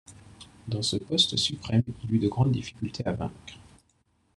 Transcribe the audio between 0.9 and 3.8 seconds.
poste suprême il eut de grandes difficultés à vaincre.